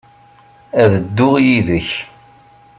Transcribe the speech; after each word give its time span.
Ad 0.81 0.91
dduɣ 1.03 1.35
yid-k. 1.45 1.89